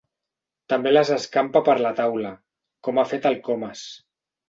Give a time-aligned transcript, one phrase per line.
[0.73, 2.35] També les escampa per la taula,
[2.89, 3.89] com ha fet el Comas.